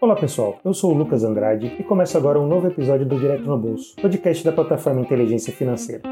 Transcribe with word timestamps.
Olá 0.00 0.14
pessoal, 0.14 0.60
eu 0.64 0.72
sou 0.72 0.94
o 0.94 0.96
Lucas 0.96 1.24
Andrade 1.24 1.74
e 1.76 1.82
começa 1.82 2.16
agora 2.16 2.38
um 2.38 2.46
novo 2.46 2.68
episódio 2.68 3.04
do 3.04 3.18
Direto 3.18 3.42
no 3.42 3.58
Bolso, 3.58 3.96
podcast 3.96 4.44
da 4.44 4.52
plataforma 4.52 5.00
Inteligência 5.00 5.52
Financeira. 5.52 6.02